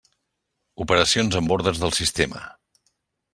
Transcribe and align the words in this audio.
Operacions 0.85 1.37
amb 1.41 1.53
ordres 1.57 1.83
del 1.85 1.93
sistema. 1.99 2.43